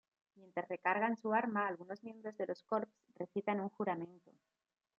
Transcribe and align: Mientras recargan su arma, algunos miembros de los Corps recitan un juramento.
Mientras 0.35 0.67
recargan 0.67 1.15
su 1.15 1.31
arma, 1.31 1.67
algunos 1.67 2.01
miembros 2.03 2.35
de 2.35 2.47
los 2.47 2.63
Corps 2.63 2.89
recitan 3.17 3.59
un 3.59 3.69
juramento. 3.69 4.31